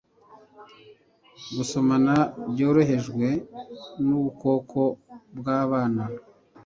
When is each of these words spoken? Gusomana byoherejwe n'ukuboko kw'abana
Gusomana 1.55 2.13
byoherejwe 2.51 3.27
n'ukuboko 4.07 4.81
kw'abana 5.37 6.03